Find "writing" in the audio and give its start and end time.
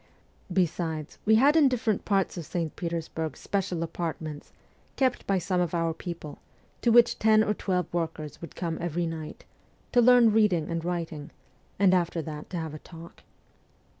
10.83-11.29